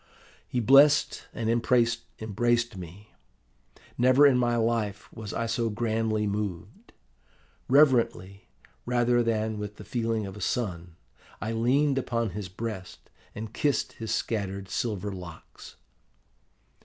"He 0.47 0.59
blessed 0.59 1.27
and 1.31 1.47
embraced 1.47 2.75
me. 2.75 3.11
Never 3.99 4.25
in 4.25 4.35
my 4.35 4.55
life 4.55 5.07
was 5.13 5.31
I 5.31 5.45
so 5.45 5.69
grandly 5.69 6.25
moved. 6.25 6.91
Reverently, 7.67 8.47
rather 8.87 9.21
than 9.21 9.59
with 9.59 9.75
the 9.75 9.83
feeling 9.85 10.25
of 10.25 10.35
a 10.35 10.41
son, 10.41 10.95
I 11.39 11.51
leaned 11.51 11.99
upon 11.99 12.31
his 12.31 12.49
breast, 12.49 13.11
and 13.35 13.53
kissed 13.53 13.93
his 13.93 14.11
scattered 14.11 14.69
silver 14.69 15.11
locks. 15.11 15.75